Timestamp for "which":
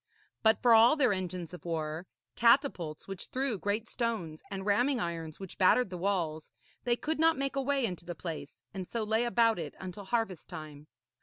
3.07-3.27, 5.39-5.59